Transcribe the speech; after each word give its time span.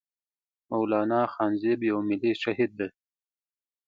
مولانا 0.71 1.21
خانزيب 1.33 1.79
يو 1.89 1.97
ملي 2.09 2.31
شهيد 2.43 2.71
دی 2.79 2.87